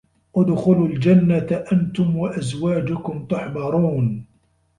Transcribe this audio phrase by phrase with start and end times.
[0.35, 4.25] ادخُلُوا الجَنَّةَ أَنتُم وَأَزواجُكُم تُحبَرونَ